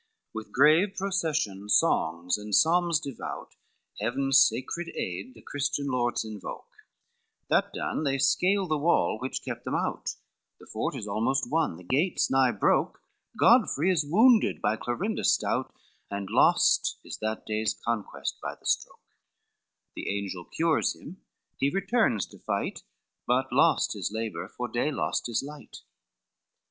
[0.33, 3.53] With grave procession, songs and psalms devout
[3.99, 6.71] Heaven's sacred aid the Christian lords invoke;
[7.49, 10.15] That done, they scale the wall which kept them out:
[10.59, 13.03] The fort is almost won, the gates nigh broke:
[13.37, 15.71] Godfrey is wounded by Clorinda stout,
[16.09, 19.13] And lost is that day's conquest by the stroke;
[19.95, 21.21] The angel cures him,
[21.59, 22.81] he returns to fight,
[23.27, 25.83] But lost his labor, for day lost his light.